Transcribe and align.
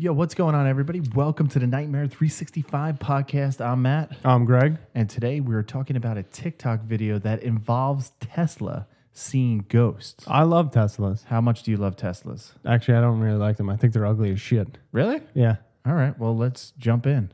Yo, 0.00 0.12
what's 0.12 0.32
going 0.32 0.54
on, 0.54 0.64
everybody? 0.68 1.00
Welcome 1.14 1.48
to 1.48 1.58
the 1.58 1.66
Nightmare 1.66 2.06
365 2.06 3.00
podcast. 3.00 3.60
I'm 3.60 3.82
Matt, 3.82 4.12
I'm 4.24 4.44
Greg. 4.44 4.78
and 4.94 5.10
today 5.10 5.40
we're 5.40 5.64
talking 5.64 5.96
about 5.96 6.16
a 6.16 6.22
TikTok 6.22 6.82
video 6.82 7.18
that 7.18 7.42
involves 7.42 8.12
Tesla 8.20 8.86
seeing 9.12 9.64
ghosts. 9.68 10.22
I 10.28 10.44
love 10.44 10.70
Teslas. 10.70 11.24
How 11.24 11.40
much 11.40 11.64
do 11.64 11.72
you 11.72 11.78
love 11.78 11.96
Teslas? 11.96 12.52
Actually, 12.64 12.98
I 12.98 13.00
don't 13.00 13.18
really 13.18 13.38
like 13.38 13.56
them. 13.56 13.68
I 13.68 13.76
think 13.76 13.92
they're 13.92 14.06
ugly 14.06 14.30
as 14.30 14.40
shit. 14.40 14.78
Really? 14.92 15.20
Yeah. 15.34 15.56
All 15.84 15.94
right, 15.94 16.16
well, 16.16 16.36
let's 16.36 16.72
jump 16.78 17.04
in. 17.04 17.32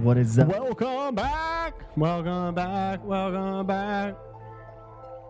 What 0.00 0.16
is 0.16 0.38
up? 0.38 0.48
Welcome 0.48 1.14
back. 1.14 1.61
Welcome 1.96 2.54
back. 2.54 3.04
Welcome 3.04 3.66
back. 3.66 4.14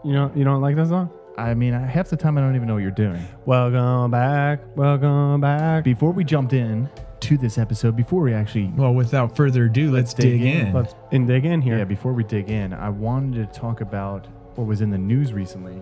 You 0.05 0.13
know, 0.13 0.31
you 0.35 0.45
don't 0.45 0.61
like 0.61 0.77
that 0.77 0.89
song? 0.89 1.11
I 1.37 1.55
mean, 1.55 1.73
half 1.73 2.09
the 2.09 2.17
time 2.17 2.39
I 2.39 2.41
don't 2.41 2.55
even 2.55 2.69
know 2.69 2.75
what 2.75 2.83
you're 2.83 2.93
doing. 2.93 3.21
Welcome 3.47 4.13
back. 4.13 4.61
Welcome 4.77 5.41
back. 5.41 5.83
Before 5.83 6.13
we 6.13 6.23
jumped 6.23 6.53
in 6.53 6.89
to 7.21 7.37
this 7.37 7.59
episode, 7.59 7.97
before 7.97 8.23
we 8.23 8.33
actually 8.33 8.73
Well, 8.77 8.95
without 8.95 9.35
further 9.35 9.65
ado, 9.65 9.91
let's, 9.91 10.15
dig 10.15 10.41
dig, 10.41 10.43
in. 10.43 10.67
in. 10.69 10.73
Let's 10.73 10.95
and 11.11 11.27
dig 11.27 11.45
in 11.45 11.63
here. 11.63 11.79
Yeah, 11.79 11.85
before 11.85 12.13
we 12.13 12.23
dig 12.23 12.49
in, 12.49 12.73
I 12.73 12.91
wanted 12.91 13.53
to 13.53 13.59
talk 13.61 13.81
about 13.81 14.29
what 14.55 14.67
was 14.69 14.83
in 14.83 14.91
the 14.91 14.99
news 14.99 15.33
recently. 15.33 15.81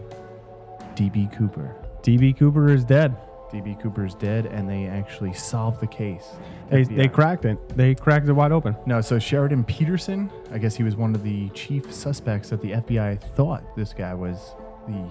DB 0.95 1.31
Cooper. 1.37 1.75
DB 2.03 2.35
Cooper 2.39 2.69
is 2.71 2.85
dead. 2.85 3.15
DB 3.53 3.81
Cooper 3.81 4.05
is 4.05 4.15
dead, 4.15 4.47
and 4.47 4.69
they 4.69 4.87
actually 4.87 5.33
solved 5.33 5.81
the 5.81 5.87
case. 5.87 6.29
They, 6.71 6.83
FBI. 6.83 6.97
they 6.97 7.09
cracked 7.09 7.45
it. 7.45 7.77
They 7.77 7.95
cracked 7.95 8.29
it 8.29 8.33
wide 8.33 8.53
open. 8.53 8.77
No, 8.87 9.01
so 9.01 9.19
Sheridan 9.19 9.65
Peterson, 9.65 10.31
I 10.53 10.59
guess 10.59 10.77
he 10.77 10.83
was 10.83 10.97
one 10.97 11.15
of 11.15 11.23
the 11.23 11.49
chief 11.51 11.93
suspects 11.93 12.51
that 12.51 12.61
the 12.63 12.73
FBI 12.73 13.21
thought 13.35 13.63
this 13.77 13.93
guy 13.93 14.15
was 14.15 14.55
the. 14.87 15.11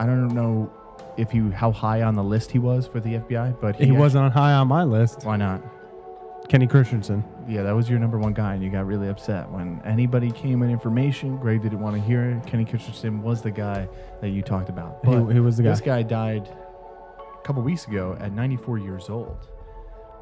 I 0.00 0.06
don't 0.06 0.28
know 0.34 0.72
if 1.16 1.34
you 1.34 1.50
how 1.50 1.72
high 1.72 2.02
on 2.02 2.14
the 2.14 2.22
list 2.22 2.50
he 2.50 2.58
was 2.58 2.86
for 2.86 3.00
the 3.00 3.14
FBI, 3.14 3.60
but 3.60 3.76
He, 3.76 3.86
he, 3.86 3.92
wasn't 3.92 4.24
on 4.24 4.30
high 4.30 4.52
on 4.52 4.68
my 4.68 4.84
list. 4.84 5.24
Why 5.24 5.36
not? 5.36 5.62
Kenny 6.48 6.66
Christiansen. 6.66 7.24
Yeah, 7.46 7.62
that 7.62 7.74
was 7.74 7.90
your 7.90 7.98
number 7.98 8.18
one 8.18 8.32
guy, 8.32 8.54
and 8.54 8.62
you 8.62 8.70
got 8.70 8.86
really 8.86 9.08
upset 9.08 9.50
when 9.50 9.82
anybody 9.84 10.30
came 10.30 10.60
with 10.60 10.70
information. 10.70 11.36
Greg 11.36 11.62
didn't 11.62 11.80
want 11.80 11.96
to 11.96 12.00
hear 12.00 12.30
it. 12.30 12.46
Kenny 12.46 12.64
Christiansen 12.64 13.22
was 13.22 13.42
the 13.42 13.50
guy 13.50 13.88
that 14.20 14.30
you 14.30 14.40
talked 14.42 14.68
about. 14.68 15.00
He, 15.04 15.10
But 15.10 15.32
he 15.32 15.40
was 15.40 15.56
the 15.56 15.64
guy. 15.64 15.70
this 15.70 15.80
guy 15.80 16.02
died 16.02 16.48
couple 17.48 17.62
weeks 17.62 17.86
ago 17.86 18.14
at 18.20 18.30
94 18.32 18.76
years 18.76 19.08
old. 19.08 19.48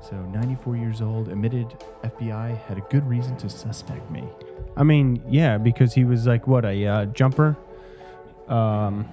So 0.01 0.15
94 0.15 0.77
years 0.77 1.03
old, 1.03 1.27
admitted 1.27 1.67
FBI 2.05 2.57
had 2.57 2.79
a 2.79 2.83
good 2.83 3.05
reason 3.05 3.37
to 3.39 3.49
suspect 3.49 4.09
me. 4.13 4.23
I 4.77 4.85
mean, 4.85 5.21
yeah, 5.29 5.59
because 5.59 5.93
he 5.93 6.05
was 6.05 6.25
like 6.25 6.47
what 6.47 6.65
a 6.65 6.87
uh, 6.87 7.07
jumper, 7.07 7.57
um, 8.47 9.09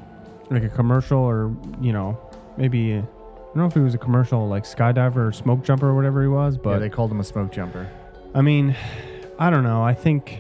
like 0.52 0.64
a 0.64 0.70
commercial 0.70 1.18
or 1.18 1.58
you 1.82 1.92
know 1.92 2.16
maybe 2.56 2.94
I 2.94 3.00
don't 3.00 3.56
know 3.56 3.66
if 3.66 3.74
he 3.74 3.80
was 3.80 3.96
a 3.96 3.98
commercial 3.98 4.48
like 4.48 4.66
skydiver 4.66 5.30
or 5.30 5.32
smoke 5.32 5.64
jumper 5.64 5.88
or 5.88 5.96
whatever 5.96 6.22
he 6.22 6.28
was, 6.28 6.56
But 6.56 6.64
but 6.64 6.80
they 6.80 6.90
called 6.90 7.10
him 7.10 7.20
a 7.20 7.24
smoke 7.24 7.52
jumper. 7.52 7.90
I 8.36 8.44
mean, 8.44 8.76
I 9.40 9.50
don't 9.50 9.64
know. 9.64 9.82
I 9.82 9.96
think 9.96 10.40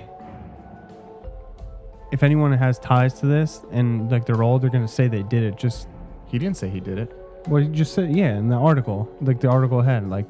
if 2.11 2.21
anyone 2.21 2.51
has 2.51 2.77
ties 2.77 3.15
to 3.21 3.25
this 3.25 3.61
and 3.71 4.11
like 4.11 4.27
they're 4.27 4.43
old, 4.43 4.61
they're 4.61 4.69
gonna 4.69 4.87
say 4.87 5.07
they 5.07 5.23
did 5.23 5.41
it. 5.41 5.55
Just 5.57 5.87
He 6.27 6.37
didn't 6.37 6.57
say 6.57 6.69
he 6.69 6.79
did 6.79 6.99
it. 6.99 7.22
Well, 7.47 7.61
you 7.61 7.69
just 7.69 7.93
said 7.93 8.15
yeah 8.15 8.37
in 8.37 8.49
the 8.49 8.55
article, 8.55 9.09
like 9.21 9.39
the 9.39 9.49
article 9.49 9.81
had 9.81 10.09
like 10.09 10.27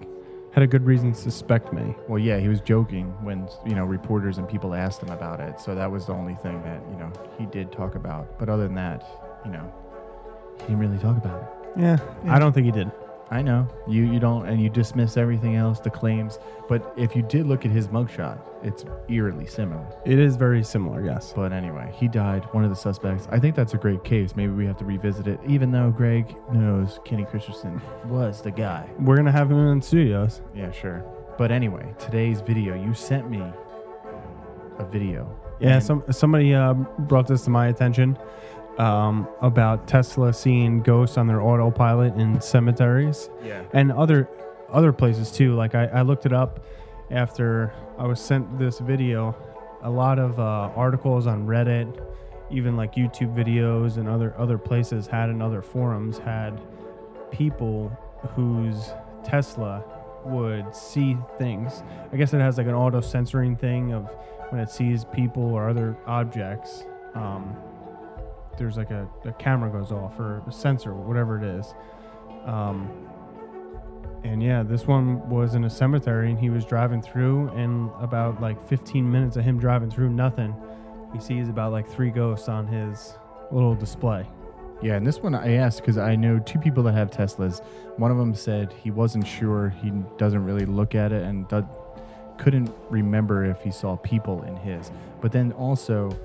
had 0.54 0.64
a 0.64 0.68
good 0.68 0.86
reason 0.86 1.12
to 1.14 1.20
suspect 1.20 1.74
me. 1.74 1.96
Well, 2.08 2.20
yeah, 2.20 2.38
he 2.38 2.48
was 2.48 2.62
joking 2.62 3.08
when 3.24 3.48
you 3.66 3.76
know 3.76 3.86
reporters 3.86 4.38
and 4.38 4.48
people 4.48 4.74
asked 4.74 5.02
him 5.02 5.10
about 5.10 5.40
it. 5.40 5.60
So 5.60 5.76
that 5.76 5.92
was 5.92 6.06
the 6.06 6.14
only 6.14 6.36
thing 6.36 6.62
that 6.64 6.82
you 6.92 6.98
know 6.98 7.12
he 7.38 7.46
did 7.46 7.72
talk 7.72 7.96
about. 7.96 8.38
But 8.40 8.50
other 8.50 8.64
than 8.64 8.76
that, 8.76 9.04
you 9.46 9.52
know, 9.52 9.74
he 10.60 10.68
didn't 10.68 10.80
really 10.80 11.00
talk 11.00 11.18
about 11.18 11.42
it. 11.42 11.80
Yeah, 11.80 11.98
I 12.28 12.38
don't 12.40 12.54
think 12.54 12.66
he 12.66 12.72
did. 12.72 12.92
I 13.34 13.42
know 13.42 13.68
you 13.88 14.04
you 14.04 14.20
don't 14.20 14.46
and 14.46 14.62
you 14.62 14.70
dismiss 14.70 15.18
everything 15.18 15.56
else, 15.56 15.80
the 15.80 15.90
claims. 15.90 16.38
But 16.70 16.94
if 16.96 17.16
you 17.16 17.24
did 17.24 17.48
look 17.48 17.66
at 17.66 17.72
his 17.72 17.88
mugshot, 17.88 18.40
it's 18.62 18.86
eerily 19.10 19.48
similar. 19.48 19.84
It 20.06 20.20
is 20.20 20.36
very 20.36 20.64
similar, 20.64 21.04
yes. 21.04 21.34
But 21.36 21.52
anyway, 21.52 21.92
he 21.96 22.08
died. 22.08 22.44
One 22.52 22.64
of 22.64 22.70
the 22.70 22.76
suspects. 22.76 23.28
I 23.32 23.40
think 23.40 23.56
that's 23.56 23.74
a 23.74 23.78
great 23.78 24.04
case. 24.04 24.36
Maybe 24.36 24.54
we 24.54 24.68
have 24.68 24.78
to 24.78 24.86
revisit 24.86 25.26
it, 25.26 25.40
even 25.48 25.72
though 25.72 25.90
Greg 25.90 26.36
knows 26.52 27.00
Kenny 27.06 27.26
Christiansen 27.26 27.82
was 28.06 28.44
the 28.44 28.52
guy. 28.52 28.88
We're 29.00 29.18
gonna 29.18 29.32
have 29.32 29.50
him 29.50 29.58
in 29.68 29.82
studios. 29.82 30.42
Yeah, 30.54 30.72
sure. 30.72 31.04
But 31.40 31.52
anyway, 31.52 31.92
today's 31.98 32.42
video. 32.42 32.76
You 32.76 32.94
sent 32.94 33.32
me 33.32 33.42
a 34.78 34.86
video. 34.86 35.36
Yeah, 35.60 35.80
some 35.80 36.04
somebody 36.12 36.54
uh, 36.54 36.74
brought 36.74 37.28
this 37.28 37.46
to 37.46 37.50
my 37.50 37.70
attention 37.70 38.16
um, 38.78 39.28
about 39.42 39.88
Tesla 39.88 40.34
seeing 40.34 40.82
ghosts 40.82 41.18
on 41.18 41.28
their 41.28 41.42
autopilot 41.42 42.16
in 42.16 42.42
cemeteries 42.42 43.30
Yeah. 43.44 43.62
and 43.74 43.92
other 43.92 44.28
other 44.72 44.92
places 44.92 45.32
too. 45.32 45.54
Like 45.56 45.76
I, 45.76 45.86
I 45.86 46.02
looked 46.02 46.26
it 46.26 46.34
up 46.34 46.66
after 47.12 47.74
I 48.00 48.06
was 48.08 48.20
sent 48.20 48.58
this 48.58 48.80
video. 48.80 49.36
A 49.84 49.90
lot 49.90 50.18
of 50.18 50.40
uh, 50.40 50.72
articles 50.76 51.28
on 51.28 51.46
Reddit, 51.46 52.02
even 52.50 52.76
like 52.76 52.96
YouTube 52.96 53.36
videos 53.36 53.98
and 53.98 54.08
other 54.10 54.34
other 54.38 54.58
places 54.58 55.06
had 55.08 55.30
in 55.30 55.42
other 55.42 55.62
forums 55.62 56.18
had 56.18 56.60
people 57.32 57.90
whose 58.36 58.92
Tesla 59.24 59.84
would 60.26 60.74
see 60.76 61.18
things. 61.38 61.84
I 62.12 62.18
guess 62.18 62.34
it 62.34 62.40
has 62.40 62.58
like 62.58 62.68
an 62.68 62.74
auto 62.74 63.02
censoring 63.02 63.56
thing 63.56 63.92
of 63.94 64.10
when 64.50 64.62
it 64.62 64.70
sees 64.72 65.04
people 65.06 65.44
or 65.44 65.70
other 65.70 65.98
objects. 66.08 66.86
Um, 67.14 67.56
there's 68.58 68.78
like 68.78 68.92
a, 68.92 69.08
a 69.26 69.34
camera 69.34 69.70
goes 69.70 69.92
off 69.92 70.20
or 70.20 70.44
a 70.48 70.52
sensor, 70.52 70.94
whatever 70.94 71.38
it 71.38 71.44
is. 71.44 71.74
Um, 72.46 72.90
and 74.24 74.42
yeah, 74.42 74.64
this 74.64 74.88
one 74.88 75.28
was 75.30 75.56
in 75.56 75.66
a 75.66 75.70
cemetery 75.70 76.30
and 76.30 76.40
he 76.40 76.50
was 76.50 76.66
driving 76.66 77.02
through, 77.02 77.50
and 77.50 77.92
about 78.00 78.42
like 78.42 78.62
15 78.70 79.10
minutes 79.10 79.36
of 79.36 79.44
him 79.44 79.60
driving 79.60 79.90
through, 79.90 80.10
nothing. 80.10 80.56
He 81.14 81.20
sees 81.20 81.50
about 81.50 81.72
like 81.72 81.88
three 81.88 82.10
ghosts 82.10 82.48
on 82.48 82.66
his 82.66 83.14
little 83.52 83.76
display. 83.76 84.26
Yeah, 84.82 84.96
and 84.96 85.06
this 85.06 85.20
one 85.20 85.36
I 85.36 85.54
asked 85.54 85.80
because 85.80 85.98
I 85.98 86.16
know 86.16 86.40
two 86.40 86.60
people 86.60 86.84
that 86.84 86.94
have 86.94 87.12
Teslas. 87.12 87.64
One 87.98 88.12
of 88.12 88.18
them 88.18 88.34
said 88.36 88.74
he 88.74 88.92
wasn't 88.92 89.26
sure. 89.26 89.70
He 89.82 89.92
doesn't 90.18 90.44
really 90.44 90.66
look 90.66 90.96
at 90.96 91.12
it 91.12 91.24
and 91.24 91.48
do- 91.48 91.68
couldn't 92.38 92.74
remember 92.90 93.46
if 93.46 93.62
he 93.62 93.72
saw 93.72 93.96
people 93.98 94.42
in 94.44 94.56
his. 94.58 94.92
But 95.22 95.32
then 95.32 95.52
also, 95.54 96.18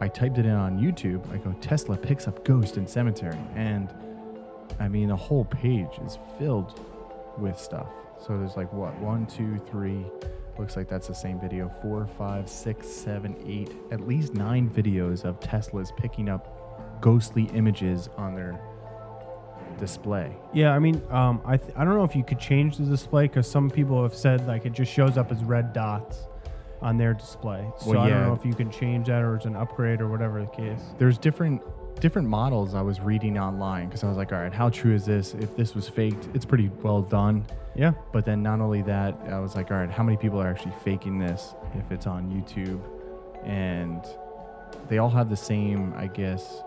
I 0.00 0.08
typed 0.08 0.38
it 0.38 0.46
in 0.46 0.52
on 0.52 0.78
YouTube. 0.78 1.30
I 1.32 1.36
go, 1.36 1.52
Tesla 1.60 1.96
picks 1.96 2.26
up 2.26 2.42
ghost 2.44 2.78
in 2.78 2.86
cemetery. 2.86 3.38
And 3.54 3.92
I 4.78 4.88
mean, 4.88 5.08
the 5.08 5.16
whole 5.16 5.44
page 5.44 5.90
is 6.04 6.18
filled 6.38 6.80
with 7.38 7.58
stuff. 7.58 7.88
So 8.26 8.38
there's 8.38 8.56
like 8.56 8.72
what? 8.72 8.98
One, 8.98 9.26
two, 9.26 9.58
three. 9.70 10.04
Looks 10.58 10.76
like 10.76 10.88
that's 10.88 11.08
the 11.08 11.14
same 11.14 11.38
video. 11.38 11.70
Four, 11.82 12.06
five, 12.18 12.48
six, 12.48 12.86
seven, 12.88 13.36
eight. 13.46 13.74
At 13.90 14.06
least 14.06 14.34
nine 14.34 14.70
videos 14.70 15.24
of 15.24 15.38
Teslas 15.40 15.94
picking 15.94 16.28
up 16.28 17.00
ghostly 17.02 17.44
images 17.54 18.08
on 18.16 18.34
their 18.34 18.58
display. 19.78 20.34
Yeah, 20.52 20.74
I 20.74 20.78
mean, 20.78 21.02
um, 21.10 21.40
I 21.44 21.56
th- 21.56 21.72
I 21.76 21.84
don't 21.84 21.94
know 21.94 22.04
if 22.04 22.16
you 22.16 22.24
could 22.24 22.38
change 22.38 22.76
the 22.76 22.84
display 22.84 23.26
because 23.26 23.50
some 23.50 23.70
people 23.70 24.02
have 24.02 24.14
said 24.14 24.46
like 24.46 24.64
it 24.64 24.72
just 24.72 24.92
shows 24.92 25.16
up 25.16 25.30
as 25.30 25.42
red 25.44 25.72
dots 25.72 26.26
on 26.82 26.96
their 26.96 27.14
display. 27.14 27.66
So 27.78 27.90
Well, 27.90 28.00
I 28.00 28.08
don't 28.10 28.22
know 28.22 28.32
if 28.34 28.44
you 28.44 28.54
can 28.54 28.70
change 28.70 29.08
that 29.08 29.22
or 29.22 29.36
it's 29.36 29.44
an 29.46 29.56
upgrade 29.56 30.00
or 30.00 30.08
whatever 30.08 30.40
the 30.40 30.46
case. 30.48 30.80
There's 30.98 31.18
different 31.18 31.62
different 32.00 32.26
models 32.28 32.74
I 32.74 32.80
was 32.80 32.98
reading 33.00 33.38
online 33.38 33.86
because 33.88 34.02
I 34.04 34.08
was 34.08 34.16
like, 34.16 34.32
all 34.32 34.38
right, 34.38 34.52
how 34.52 34.70
true 34.70 34.94
is 34.94 35.04
this? 35.04 35.34
If 35.34 35.54
this 35.54 35.74
was 35.74 35.86
faked, 35.86 36.28
it's 36.34 36.46
pretty 36.46 36.70
well 36.82 37.02
done. 37.02 37.44
Yeah, 37.76 37.92
But 38.12 38.24
then 38.24 38.42
not 38.42 38.60
only 38.60 38.82
that, 38.82 39.16
I 39.28 39.38
was 39.38 39.54
like, 39.54 39.70
all 39.70 39.76
right, 39.76 39.90
how 39.90 40.02
many 40.02 40.16
people 40.16 40.40
are 40.40 40.48
actually 40.48 40.72
faking 40.82 41.18
this 41.18 41.54
if 41.74 41.92
it's 41.92 42.06
on 42.06 42.28
YouTube? 42.30 42.80
And 43.46 44.02
they 44.88 44.98
all 44.98 45.10
have 45.10 45.30
the 45.30 45.36
same, 45.36 45.94
I 45.96 46.06
guess, 46.08 46.62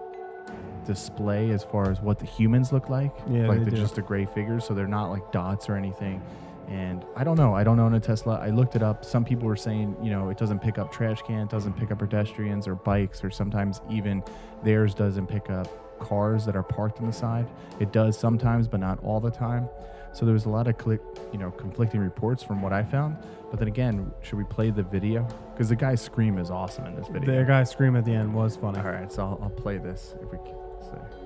display 0.85 1.49
as 1.51 1.63
far 1.63 1.89
as 1.89 1.99
what 2.01 2.19
the 2.19 2.25
humans 2.25 2.71
look 2.71 2.89
like. 2.89 3.13
Yeah, 3.29 3.47
like 3.47 3.59
they 3.59 3.63
they're 3.65 3.71
do. 3.71 3.77
just 3.81 3.97
a 3.97 4.01
gray 4.01 4.25
figure, 4.25 4.59
so 4.59 4.73
they're 4.73 4.87
not 4.87 5.09
like 5.09 5.31
dots 5.31 5.67
or 5.67 5.75
anything. 5.75 6.21
And 6.67 7.05
I 7.15 7.23
don't 7.23 7.37
know. 7.37 7.53
I 7.53 7.63
don't 7.63 7.79
own 7.79 7.93
a 7.93 7.99
Tesla. 7.99 8.39
I 8.39 8.49
looked 8.49 8.75
it 8.75 8.83
up. 8.83 9.03
Some 9.03 9.25
people 9.25 9.47
were 9.47 9.55
saying, 9.55 9.95
you 10.01 10.11
know, 10.11 10.29
it 10.29 10.37
doesn't 10.37 10.59
pick 10.59 10.77
up 10.77 10.91
trash 10.91 11.21
can, 11.21 11.41
it 11.41 11.49
doesn't 11.49 11.73
pick 11.73 11.91
up 11.91 11.99
pedestrians 11.99 12.67
or 12.67 12.75
bikes, 12.75 13.23
or 13.23 13.29
sometimes 13.29 13.81
even 13.89 14.23
theirs 14.63 14.95
doesn't 14.95 15.27
pick 15.27 15.49
up 15.49 15.67
cars 15.99 16.45
that 16.45 16.55
are 16.55 16.63
parked 16.63 16.99
on 16.99 17.07
the 17.07 17.13
side. 17.13 17.47
It 17.79 17.91
does 17.91 18.17
sometimes, 18.17 18.67
but 18.67 18.79
not 18.79 19.03
all 19.03 19.19
the 19.19 19.31
time. 19.31 19.67
So 20.13 20.25
there 20.25 20.33
was 20.33 20.45
a 20.45 20.49
lot 20.49 20.67
of 20.67 20.77
click, 20.77 21.01
you 21.31 21.39
know, 21.39 21.49
conflicting 21.51 21.99
reports 21.99 22.43
from 22.43 22.61
what 22.61 22.71
I 22.71 22.83
found. 22.83 23.17
But 23.49 23.59
then 23.59 23.67
again, 23.67 24.11
should 24.21 24.37
we 24.37 24.43
play 24.43 24.69
the 24.69 24.83
video? 24.83 25.27
Because 25.53 25.69
the 25.69 25.75
guy's 25.75 26.01
scream 26.01 26.37
is 26.37 26.51
awesome 26.51 26.85
in 26.85 26.95
this 26.95 27.07
video. 27.07 27.39
the 27.39 27.45
guy's 27.45 27.71
scream 27.71 27.95
at 27.95 28.05
the 28.05 28.13
end 28.13 28.33
was 28.33 28.55
funny. 28.55 28.79
All 28.79 28.85
right, 28.85 29.11
so 29.11 29.23
I'll, 29.23 29.39
I'll 29.43 29.49
play 29.49 29.77
this 29.79 30.13
if 30.21 30.31
we 30.31 30.37
can. 30.37 30.55
So. 30.81 31.22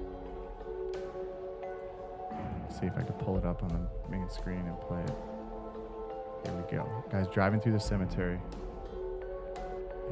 See 2.79 2.85
if 2.85 2.93
I 2.97 3.01
can 3.01 3.13
pull 3.13 3.37
it 3.37 3.45
up 3.45 3.63
on 3.63 3.69
the 3.69 4.11
main 4.11 4.29
screen 4.29 4.59
and 4.59 4.79
play 4.81 5.01
it. 5.01 5.13
Here 6.45 6.53
we 6.53 6.77
go. 6.77 6.87
Guys 7.09 7.27
driving 7.27 7.59
through 7.59 7.71
the 7.71 7.79
cemetery. 7.79 8.39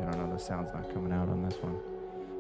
I 0.01 0.11
don't 0.11 0.17
know. 0.17 0.33
The 0.35 0.39
sound's 0.41 0.73
not 0.73 0.91
coming 0.91 1.11
out 1.11 1.29
on 1.29 1.43
this 1.43 1.55
one. 1.61 1.77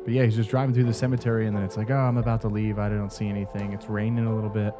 But 0.03 0.13
yeah, 0.13 0.23
he's 0.23 0.35
just 0.35 0.49
driving 0.49 0.73
through 0.73 0.85
the 0.85 0.93
cemetery, 0.93 1.47
and 1.47 1.55
then 1.55 1.63
it's 1.63 1.77
like, 1.77 1.91
oh, 1.91 1.95
I'm 1.95 2.17
about 2.17 2.41
to 2.41 2.47
leave. 2.47 2.79
I 2.79 2.89
don't 2.89 3.13
see 3.13 3.27
anything. 3.27 3.73
It's 3.73 3.87
raining 3.87 4.25
a 4.25 4.33
little 4.33 4.49
bit. 4.49 4.73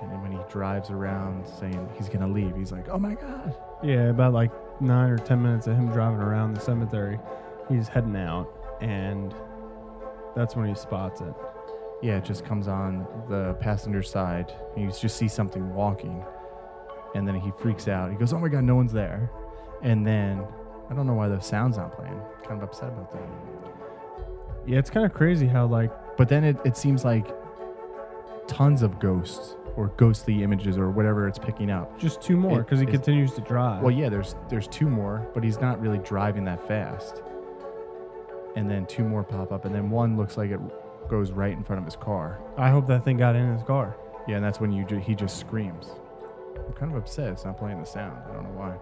And 0.00 0.10
then 0.10 0.22
when 0.22 0.32
he 0.32 0.38
drives 0.48 0.90
around 0.90 1.46
saying 1.46 1.88
he's 1.96 2.08
going 2.08 2.20
to 2.20 2.26
leave, 2.26 2.56
he's 2.56 2.72
like, 2.72 2.88
oh 2.88 2.98
my 2.98 3.14
God. 3.14 3.54
Yeah, 3.82 4.10
about 4.10 4.32
like 4.32 4.50
nine 4.80 5.10
or 5.10 5.18
ten 5.18 5.42
minutes 5.42 5.66
of 5.66 5.76
him 5.76 5.92
driving 5.92 6.20
around 6.20 6.54
the 6.54 6.60
cemetery, 6.60 7.18
he's 7.68 7.88
heading 7.88 8.16
out, 8.16 8.48
and 8.80 9.34
that's 10.36 10.56
when 10.56 10.68
he 10.68 10.74
spots 10.74 11.20
it. 11.20 11.34
Yeah, 12.04 12.18
it 12.18 12.24
just 12.24 12.44
comes 12.44 12.68
on 12.68 13.06
the 13.30 13.54
passenger 13.60 14.02
side. 14.02 14.52
And 14.76 14.84
you 14.84 14.90
just 14.92 15.16
see 15.16 15.26
something 15.28 15.74
walking. 15.74 16.22
And 17.14 17.26
then 17.26 17.34
he 17.34 17.50
freaks 17.58 17.88
out. 17.88 18.10
He 18.10 18.16
goes, 18.16 18.32
oh 18.32 18.38
my 18.38 18.48
God, 18.48 18.64
no 18.64 18.74
one's 18.76 18.92
there. 18.92 19.30
And 19.82 20.06
then 20.06 20.44
I 20.90 20.94
don't 20.94 21.06
know 21.06 21.14
why 21.14 21.28
the 21.28 21.40
sound's 21.40 21.76
not 21.78 21.96
playing. 21.96 22.20
Kind 22.46 22.62
of 22.62 22.68
upset 22.68 22.88
about 22.88 23.10
that. 23.12 23.22
Yeah, 24.66 24.78
it's 24.78 24.90
kind 24.90 25.06
of 25.06 25.14
crazy 25.14 25.46
how 25.46 25.66
like 25.66 25.90
But 26.18 26.28
then 26.28 26.44
it, 26.44 26.56
it 26.64 26.76
seems 26.76 27.04
like 27.04 27.34
tons 28.46 28.82
of 28.82 28.98
ghosts 28.98 29.56
or 29.76 29.88
ghostly 29.96 30.42
images 30.42 30.76
or 30.78 30.90
whatever 30.90 31.26
it's 31.26 31.38
picking 31.38 31.70
up. 31.70 31.98
just 31.98 32.20
two 32.20 32.36
more 32.36 32.60
It- 32.60 32.64
because 32.64 32.80
he 32.80 32.84
it's- 32.86 32.96
continues 32.96 33.32
to 33.34 33.40
drive. 33.40 33.82
Well, 33.82 33.90
yeah, 33.90 34.08
there's 34.10 34.36
there's 34.50 34.68
two 34.68 34.88
more, 34.88 35.26
but 35.34 35.42
he's 35.42 35.58
not 35.60 35.80
really 35.80 35.98
driving 35.98 36.44
that 36.44 36.66
fast. 36.68 37.22
And 38.56 38.70
then 38.70 38.86
two 38.86 39.04
more 39.04 39.24
pop 39.24 39.50
up, 39.52 39.64
and 39.64 39.74
then 39.74 39.90
one 39.90 40.16
looks 40.16 40.36
like 40.36 40.50
it 40.50 40.60
goes 41.08 41.32
right 41.32 41.52
in 41.52 41.62
front 41.64 41.78
of 41.78 41.84
his 41.84 41.96
car. 41.96 42.40
I 42.56 42.70
hope 42.70 42.86
that 42.88 43.04
thing 43.04 43.16
got 43.16 43.36
in 43.36 43.52
his 43.52 43.62
car. 43.62 43.96
Yeah, 44.26 44.36
and 44.36 44.44
that's 44.44 44.60
when 44.60 44.72
you 44.72 44.84
ju- 44.84 44.98
he 44.98 45.14
just 45.14 45.38
screams. 45.38 45.92
I'm 46.56 46.72
kind 46.72 46.92
of 46.92 46.98
upset 46.98 47.28
it's 47.32 47.44
not 47.44 47.58
playing 47.58 47.78
the 47.80 47.86
sound. 47.86 48.18
I 48.28 48.32
don't 48.32 48.44
know 48.44 48.58
why. 48.58 48.76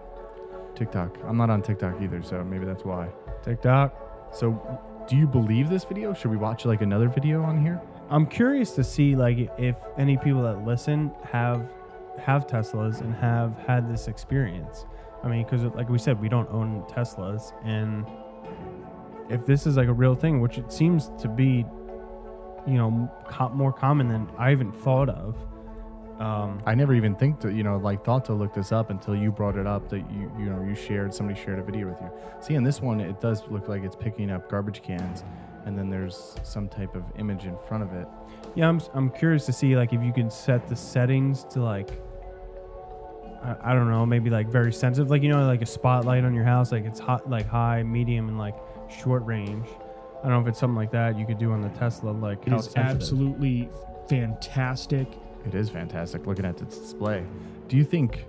TikTok. 0.75 1.17
I'm 1.25 1.37
not 1.37 1.49
on 1.49 1.61
TikTok 1.61 2.01
either, 2.01 2.23
so 2.23 2.43
maybe 2.43 2.65
that's 2.65 2.85
why. 2.85 3.09
TikTok. 3.43 3.93
So, 4.33 4.79
do 5.07 5.15
you 5.15 5.27
believe 5.27 5.69
this 5.69 5.83
video? 5.83 6.13
Should 6.13 6.31
we 6.31 6.37
watch 6.37 6.65
like 6.65 6.81
another 6.81 7.09
video 7.09 7.43
on 7.43 7.61
here? 7.61 7.81
I'm 8.09 8.25
curious 8.25 8.71
to 8.71 8.83
see 8.83 9.15
like 9.15 9.49
if 9.57 9.75
any 9.97 10.17
people 10.17 10.43
that 10.43 10.65
listen 10.65 11.11
have 11.31 11.69
have 12.19 12.47
Teslas 12.47 13.01
and 13.01 13.13
have 13.15 13.57
had 13.67 13.91
this 13.91 14.07
experience. 14.07 14.85
I 15.23 15.27
mean, 15.27 15.43
because 15.43 15.63
like 15.75 15.89
we 15.89 15.97
said, 15.97 16.19
we 16.21 16.29
don't 16.29 16.49
own 16.51 16.83
Teslas, 16.83 17.53
and 17.63 18.05
if 19.29 19.45
this 19.45 19.65
is 19.65 19.77
like 19.77 19.87
a 19.87 19.93
real 19.93 20.15
thing, 20.15 20.41
which 20.41 20.57
it 20.57 20.71
seems 20.71 21.11
to 21.19 21.27
be, 21.27 21.65
you 22.67 22.73
know, 22.75 23.11
co- 23.27 23.49
more 23.49 23.73
common 23.73 24.07
than 24.07 24.29
I 24.37 24.51
even 24.51 24.71
thought 24.71 25.09
of. 25.09 25.35
Um, 26.19 26.61
I 26.65 26.75
never 26.75 26.93
even 26.93 27.15
think 27.15 27.39
to 27.41 27.51
you 27.51 27.63
know 27.63 27.77
like 27.77 28.05
thought 28.05 28.23
to 28.25 28.33
look 28.33 28.53
this 28.53 28.71
up 28.71 28.91
until 28.91 29.15
you 29.15 29.31
brought 29.31 29.57
it 29.57 29.65
up 29.65 29.89
that 29.89 29.99
you 30.11 30.31
you 30.37 30.45
know 30.45 30.63
you 30.63 30.75
shared 30.75 31.13
somebody 31.13 31.39
shared 31.39 31.59
a 31.59 31.63
video 31.63 31.87
with 31.89 31.99
you. 32.01 32.09
See 32.39 32.53
in 32.53 32.63
this 32.63 32.81
one 32.81 33.01
it 33.01 33.19
does 33.19 33.41
look 33.49 33.67
like 33.67 33.83
it's 33.83 33.95
picking 33.95 34.29
up 34.29 34.49
garbage 34.49 34.83
cans, 34.83 35.23
and 35.65 35.77
then 35.77 35.89
there's 35.89 36.35
some 36.43 36.69
type 36.69 36.95
of 36.95 37.03
image 37.17 37.45
in 37.45 37.57
front 37.67 37.83
of 37.83 37.93
it. 37.93 38.07
yeah, 38.55 38.69
I'm 38.69 38.79
I'm 38.93 39.09
curious 39.09 39.45
to 39.47 39.53
see 39.53 39.75
like 39.75 39.91
if 39.91 40.03
you 40.03 40.13
can 40.13 40.29
set 40.29 40.67
the 40.67 40.75
settings 40.75 41.45
to 41.45 41.61
like. 41.61 41.89
I, 43.43 43.71
I 43.71 43.73
don't 43.73 43.89
know, 43.89 44.05
maybe 44.05 44.29
like 44.29 44.47
very 44.47 44.71
sensitive, 44.71 45.09
like 45.09 45.21
you 45.21 45.29
know, 45.29 45.45
like 45.45 45.61
a 45.61 45.65
spotlight 45.65 46.23
on 46.23 46.33
your 46.33 46.45
house, 46.45 46.71
like 46.71 46.85
it's 46.85 46.99
hot, 46.99 47.29
like 47.29 47.45
high, 47.45 47.83
medium, 47.83 48.29
and 48.29 48.37
like 48.37 48.55
short 48.89 49.25
range. 49.25 49.67
I 50.23 50.27
don't 50.29 50.37
know 50.37 50.41
if 50.41 50.47
it's 50.47 50.59
something 50.59 50.75
like 50.77 50.91
that 50.91 51.17
you 51.19 51.25
could 51.25 51.37
do 51.37 51.51
on 51.51 51.61
the 51.61 51.69
Tesla, 51.69 52.11
like 52.11 52.45
It 52.47 52.49
how 52.51 52.57
is 52.59 52.65
sensitive. 52.65 52.95
absolutely 52.95 53.69
fantastic. 54.07 55.07
It 55.45 55.53
is 55.53 55.69
fantastic 55.69 56.25
looking 56.25 56.45
at 56.45 56.57
the 56.57 56.65
display. 56.65 57.25
Do 57.67 57.75
you 57.75 57.83
think? 57.83 58.25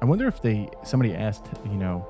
I 0.00 0.04
wonder 0.06 0.26
if 0.26 0.40
they 0.40 0.68
somebody 0.84 1.14
asked 1.14 1.46
you 1.66 1.76
know 1.76 2.06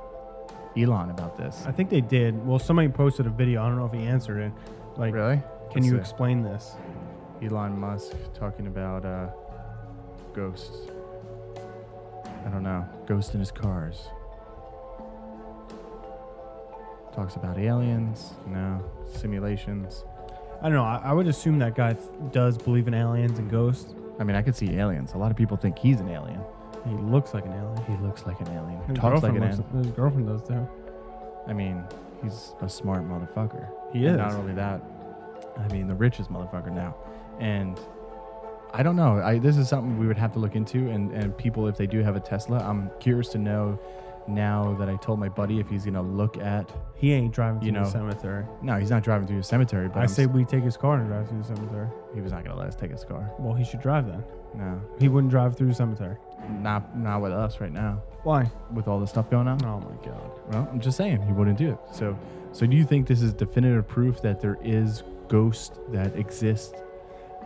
Elon 0.76 1.10
about 1.10 1.36
this. 1.36 1.64
I 1.66 1.72
think 1.72 1.90
they 1.90 2.00
did. 2.00 2.46
Well, 2.46 2.58
somebody 2.60 2.88
posted 2.88 3.26
a 3.26 3.30
video. 3.30 3.62
I 3.64 3.68
don't 3.68 3.76
know 3.78 3.86
if 3.86 3.92
he 3.92 4.06
answered 4.06 4.38
it. 4.38 4.52
Like, 4.96 5.14
really? 5.14 5.36
can 5.72 5.82
Let's 5.82 5.86
you 5.86 5.92
see. 5.92 5.98
explain 5.98 6.42
this? 6.42 6.76
Elon 7.42 7.78
Musk 7.78 8.12
talking 8.34 8.66
about 8.68 9.04
uh, 9.04 9.28
ghosts. 10.32 10.76
I 12.46 12.50
don't 12.50 12.62
know. 12.62 12.86
Ghost 13.06 13.34
in 13.34 13.40
his 13.40 13.50
cars. 13.50 14.08
Talks 17.18 17.34
about 17.34 17.58
aliens. 17.58 18.34
No. 18.46 18.80
Simulations. 19.12 20.04
I 20.62 20.66
don't 20.68 20.74
know. 20.74 20.84
I, 20.84 21.00
I 21.06 21.12
would 21.12 21.26
assume 21.26 21.58
that 21.58 21.74
guy 21.74 21.94
th- 21.94 22.06
does 22.30 22.56
believe 22.56 22.86
in 22.86 22.94
aliens 22.94 23.40
and 23.40 23.50
ghosts. 23.50 23.92
I 24.20 24.22
mean, 24.22 24.36
I 24.36 24.42
could 24.42 24.54
see 24.54 24.70
aliens. 24.76 25.14
A 25.14 25.18
lot 25.18 25.32
of 25.32 25.36
people 25.36 25.56
think 25.56 25.76
he's 25.76 25.98
an 25.98 26.08
alien. 26.10 26.40
He 26.86 26.94
looks 26.94 27.34
like 27.34 27.44
an 27.44 27.54
alien. 27.54 27.84
He 27.86 27.96
looks 28.06 28.24
like 28.24 28.38
an 28.40 28.46
alien. 28.50 28.80
His 28.86 28.98
Talks 28.98 29.20
like 29.20 29.32
girlfriend 29.32 29.36
an 29.38 29.42
looks- 29.50 29.58
alien. 29.72 29.84
His 29.84 29.92
girlfriend 29.96 30.28
does 30.28 30.42
too. 30.46 30.68
I 31.48 31.52
mean, 31.54 31.82
he's 32.22 32.54
a 32.60 32.68
smart 32.68 33.02
motherfucker. 33.02 33.66
He 33.92 34.06
And 34.06 34.14
is. 34.14 34.18
Not 34.18 34.34
only 34.34 34.52
that, 34.54 34.80
I 35.56 35.66
mean, 35.72 35.88
the 35.88 35.96
richest 35.96 36.30
motherfucker 36.30 36.72
now. 36.72 36.94
And 37.40 37.80
I 38.72 38.84
don't 38.84 38.94
know. 38.94 39.20
I, 39.20 39.38
this 39.40 39.56
is 39.56 39.68
something 39.68 39.98
we 39.98 40.06
would 40.06 40.18
have 40.18 40.32
to 40.34 40.38
look 40.38 40.54
into. 40.54 40.88
And, 40.88 41.10
and 41.10 41.36
people, 41.36 41.66
if 41.66 41.76
they 41.76 41.88
do 41.88 41.98
have 42.04 42.14
a 42.14 42.20
Tesla, 42.20 42.58
I'm 42.58 42.92
curious 43.00 43.26
to 43.30 43.38
know 43.38 43.76
now 44.28 44.74
that 44.78 44.88
I 44.88 44.96
told 44.96 45.18
my 45.18 45.28
buddy 45.28 45.58
if 45.60 45.68
he's 45.68 45.84
to 45.84 46.00
look 46.02 46.36
at. 46.38 46.70
He 46.94 47.12
ain't 47.12 47.32
driving 47.32 47.62
You 47.62 47.72
through 47.72 47.84
the 47.84 47.90
cemetery. 47.90 48.44
No, 48.62 48.76
he's 48.78 48.90
not 48.90 49.02
driving 49.02 49.26
through 49.26 49.38
the 49.38 49.42
cemetery, 49.42 49.88
but 49.88 49.98
I 49.98 50.02
I'm 50.02 50.08
say 50.08 50.24
s- 50.24 50.28
we 50.28 50.44
take 50.44 50.62
his 50.64 50.76
car 50.76 50.98
and 50.98 51.08
drive 51.08 51.28
through 51.28 51.38
the 51.38 51.44
cemetery. 51.44 51.88
he 52.14 52.20
was 52.20 52.32
not 52.32 52.44
to 52.56 52.60
let 52.60 52.68
us 52.68 52.76
take 52.76 52.90
his 52.90 53.04
car. 53.04 53.30
Well, 53.38 53.54
he 53.54 53.64
should 53.64 53.80
drive 53.80 54.06
then. 54.06 54.22
No, 54.54 54.80
He 54.98 55.08
wouldn't 55.08 55.30
drive 55.30 55.56
through 55.56 55.68
the 55.68 55.74
cemetery. 55.74 56.16
not, 56.60 56.96
not 56.96 57.20
with 57.20 57.32
us 57.32 57.60
right 57.60 57.72
now, 57.72 58.02
Why? 58.22 58.50
with 58.72 58.88
all 58.88 58.98
the 58.98 59.06
stuff 59.06 59.28
going 59.30 59.46
on. 59.48 59.62
Oh 59.64 59.80
my 59.80 60.04
god. 60.06 60.30
Well, 60.50 60.68
I'm 60.72 60.80
just 60.80 60.96
saying 60.96 61.22
he 61.22 61.32
wouldn't 61.32 61.58
do 61.58 61.70
it. 61.72 61.78
So, 61.92 62.18
so 62.52 62.66
do 62.66 62.76
you 62.76 62.84
think 62.84 63.06
this 63.06 63.20
is 63.22 63.32
definitive 63.34 63.86
proof 63.86 64.20
that 64.22 64.40
there 64.40 64.56
is 64.62 65.02
ghosts 65.28 65.78
that 65.90 66.16
exist? 66.16 66.74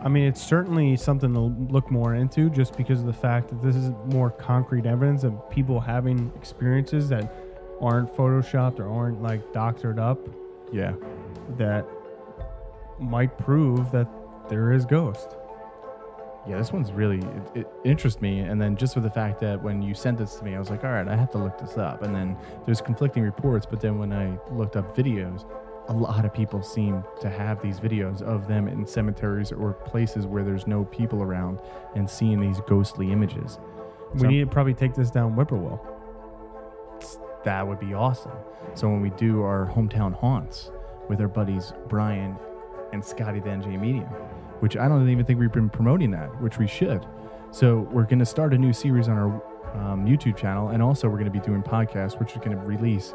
I 0.03 0.09
mean, 0.09 0.25
it's 0.25 0.41
certainly 0.41 0.97
something 0.97 1.33
to 1.33 1.39
look 1.71 1.89
more 1.89 2.15
into 2.15 2.49
just 2.49 2.75
because 2.75 2.99
of 2.99 3.05
the 3.05 3.13
fact 3.13 3.47
that 3.49 3.61
this 3.61 3.75
is 3.75 3.91
more 4.07 4.29
concrete 4.29 4.85
evidence 4.85 5.23
of 5.23 5.49
people 5.49 5.79
having 5.79 6.31
experiences 6.35 7.07
that 7.09 7.33
aren't 7.79 8.13
photoshopped 8.13 8.79
or 8.79 8.89
aren't 8.89 9.21
like 9.21 9.53
doctored 9.53 9.99
up 9.99 10.19
Yeah. 10.71 10.93
that 11.57 11.85
might 12.99 13.37
prove 13.37 13.91
that 13.91 14.07
there 14.49 14.73
is 14.73 14.85
ghost. 14.85 15.35
Yeah, 16.47 16.57
this 16.57 16.73
one's 16.73 16.91
really 16.91 17.19
it, 17.19 17.59
it 17.59 17.67
interests 17.85 18.21
me. 18.21 18.39
And 18.41 18.61
then 18.61 18.75
just 18.75 18.95
with 18.95 19.05
the 19.05 19.09
fact 19.09 19.39
that 19.39 19.61
when 19.63 19.81
you 19.81 19.93
sent 19.93 20.17
this 20.17 20.35
to 20.35 20.43
me, 20.43 20.55
I 20.55 20.59
was 20.59 20.69
like, 20.69 20.83
all 20.83 20.91
right, 20.91 21.07
I 21.07 21.15
have 21.15 21.31
to 21.31 21.37
look 21.37 21.57
this 21.57 21.77
up. 21.77 22.03
And 22.03 22.13
then 22.13 22.35
there's 22.65 22.81
conflicting 22.81 23.23
reports. 23.23 23.65
But 23.65 23.79
then 23.79 23.97
when 23.97 24.11
I 24.11 24.37
looked 24.51 24.75
up 24.75 24.95
videos, 24.95 25.45
a 25.89 25.93
lot 25.93 26.23
of 26.25 26.33
people 26.33 26.61
seem 26.63 27.03
to 27.19 27.29
have 27.29 27.61
these 27.61 27.79
videos 27.79 28.21
of 28.21 28.47
them 28.47 28.67
in 28.67 28.85
cemeteries 28.87 29.51
or 29.51 29.73
places 29.73 30.25
where 30.25 30.43
there's 30.43 30.65
no 30.65 30.85
people 30.85 31.21
around 31.21 31.59
and 31.95 32.09
seeing 32.09 32.39
these 32.39 32.61
ghostly 32.67 33.11
images. 33.11 33.59
We 34.13 34.19
So- 34.21 34.27
need 34.27 34.39
to 34.41 34.47
probably 34.47 34.73
take 34.73 34.93
this 34.93 35.11
down 35.11 35.35
Whippoorwill. 35.35 35.79
that 37.43 37.67
would 37.67 37.79
be 37.79 37.93
awesome. 37.93 38.31
So 38.73 38.87
when 38.87 39.01
we 39.01 39.09
do 39.11 39.41
our 39.43 39.65
hometown 39.67 40.13
haunts 40.13 40.71
with 41.09 41.19
our 41.19 41.27
buddies 41.27 41.73
Brian 41.89 42.37
and 42.93 43.03
Scotty 43.03 43.41
the 43.41 43.49
NJ 43.49 43.75
Medium, 43.77 44.07
which 44.61 44.77
I 44.77 44.87
don't 44.87 45.07
even 45.09 45.25
think 45.25 45.39
we've 45.39 45.51
been 45.51 45.69
promoting 45.69 46.11
that, 46.11 46.41
which 46.41 46.57
we 46.57 46.67
should. 46.67 47.05
So 47.51 47.79
we're 47.91 48.03
going 48.05 48.19
to 48.19 48.25
start 48.25 48.53
a 48.53 48.57
new 48.57 48.71
series 48.71 49.09
on 49.09 49.17
our 49.17 49.43
um, 49.75 50.05
YouTube 50.05 50.37
channel, 50.37 50.69
and 50.69 50.81
also 50.81 51.07
we're 51.09 51.17
going 51.17 51.25
to 51.25 51.31
be 51.31 51.39
doing 51.39 51.61
podcasts, 51.63 52.17
which 52.19 52.31
is 52.31 52.37
going 52.37 52.51
to 52.51 52.57
release 52.63 53.13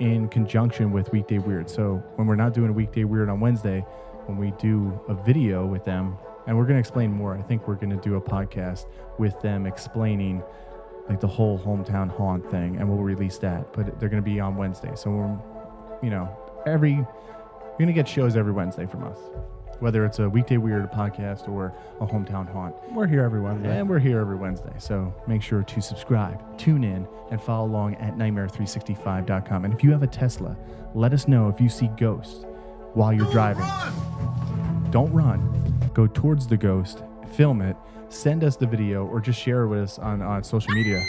in 0.00 0.28
conjunction 0.28 0.92
with 0.92 1.10
Weekday 1.12 1.38
Weird. 1.38 1.68
So 1.68 2.02
when 2.16 2.26
we're 2.26 2.36
not 2.36 2.54
doing 2.54 2.74
Weekday 2.74 3.04
Weird 3.04 3.28
on 3.28 3.40
Wednesday, 3.40 3.80
when 4.26 4.36
we 4.36 4.52
do 4.52 4.98
a 5.08 5.14
video 5.14 5.66
with 5.66 5.84
them, 5.84 6.16
and 6.46 6.56
we're 6.56 6.64
going 6.64 6.76
to 6.76 6.80
explain 6.80 7.12
more. 7.12 7.36
I 7.36 7.42
think 7.42 7.68
we're 7.68 7.74
going 7.74 7.90
to 7.90 7.96
do 7.96 8.16
a 8.16 8.20
podcast 8.20 8.86
with 9.18 9.38
them 9.40 9.66
explaining 9.66 10.42
like 11.08 11.20
the 11.20 11.26
whole 11.26 11.58
hometown 11.58 12.10
haunt 12.10 12.50
thing, 12.50 12.76
and 12.76 12.88
we'll 12.88 12.98
release 12.98 13.38
that. 13.38 13.72
But 13.72 13.98
they're 13.98 14.08
going 14.08 14.22
to 14.22 14.30
be 14.30 14.40
on 14.40 14.56
Wednesday, 14.56 14.92
so 14.94 15.10
we're, 15.10 15.38
you 16.02 16.10
know, 16.10 16.34
every 16.66 16.92
you're 16.92 17.86
going 17.86 17.86
to 17.86 17.92
get 17.92 18.08
shows 18.08 18.36
every 18.36 18.52
Wednesday 18.52 18.86
from 18.86 19.04
us, 19.04 19.18
whether 19.80 20.04
it's 20.04 20.18
a 20.18 20.28
weekday 20.28 20.56
weird 20.56 20.90
podcast 20.90 21.48
or 21.48 21.72
a 22.00 22.06
hometown 22.06 22.50
haunt. 22.50 22.74
We're 22.92 23.06
here 23.06 23.22
every 23.22 23.40
Wednesday. 23.40 23.78
And 23.78 23.88
we're 23.88 23.98
here 23.98 24.20
every 24.20 24.36
Wednesday, 24.36 24.72
so 24.78 25.14
make 25.26 25.42
sure 25.42 25.62
to 25.62 25.80
subscribe, 25.80 26.58
tune 26.58 26.84
in, 26.84 27.06
and 27.30 27.42
follow 27.42 27.66
along 27.66 27.94
at 27.96 28.16
nightmare365.com. 28.16 29.64
And 29.64 29.74
if 29.74 29.84
you 29.84 29.92
have 29.92 30.02
a 30.02 30.06
Tesla, 30.06 30.56
let 30.94 31.12
us 31.12 31.28
know 31.28 31.48
if 31.48 31.60
you 31.60 31.68
see 31.68 31.88
ghosts 31.96 32.44
while 32.94 33.12
you're 33.12 33.30
driving. 33.30 33.66
Don't 34.90 35.12
run. 35.12 35.90
Go 35.94 36.06
towards 36.06 36.46
the 36.46 36.56
ghost, 36.56 37.02
film 37.34 37.60
it, 37.60 37.76
send 38.08 38.42
us 38.44 38.56
the 38.56 38.66
video, 38.66 39.06
or 39.06 39.20
just 39.20 39.40
share 39.40 39.62
it 39.62 39.68
with 39.68 39.80
us 39.80 39.98
on, 39.98 40.22
on 40.22 40.42
social 40.42 40.72
media. 40.72 41.04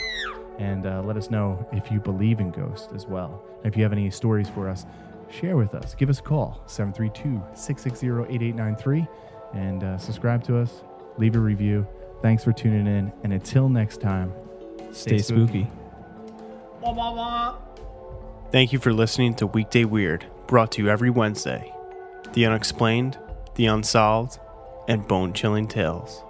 And 0.58 0.86
uh, 0.86 1.02
let 1.04 1.16
us 1.16 1.30
know 1.30 1.66
if 1.72 1.90
you 1.90 2.00
believe 2.00 2.40
in 2.42 2.52
ghosts 2.52 2.90
as 2.94 3.08
well. 3.08 3.42
If 3.64 3.78
you 3.78 3.84
have 3.84 3.94
any 3.94 4.10
stories 4.10 4.50
for 4.50 4.68
us, 4.68 4.86
share 5.32 5.58
with 5.58 5.74
us. 5.76 5.96
Give 5.96 6.10
us 6.10 6.20
a 6.20 6.24
call, 6.24 6.62
732 6.66 7.42
660 7.56 8.34
8893, 8.34 9.08
and 9.54 9.84
uh, 9.84 9.98
subscribe 9.98 10.44
to 10.46 10.58
us. 10.58 10.84
Leave 11.18 11.36
a 11.36 11.40
review. 11.40 11.88
Thanks 12.22 12.44
for 12.44 12.52
tuning 12.52 12.88
in. 12.88 13.12
And 13.24 13.34
until 13.34 13.70
next 13.70 14.02
time, 14.02 14.34
Stay 14.92 15.20
spooky. 15.20 15.68
Wah, 16.82 16.94
wah, 16.94 17.14
wah. 17.14 17.56
Thank 18.52 18.74
you 18.74 18.80
for 18.80 18.92
listening 18.92 19.36
to 19.36 19.48
Weekday 19.48 19.86
Weird, 19.86 20.26
brought 20.48 20.72
to 20.74 20.82
you 20.82 20.90
every 20.90 21.10
Wednesday. 21.10 21.74
The 22.34 22.46
unexplained, 22.46 23.20
the 23.56 23.68
unsolved, 23.68 24.40
and 24.88 25.08
bone 25.08 25.34
chilling 25.34 25.68
tales. 25.68 26.24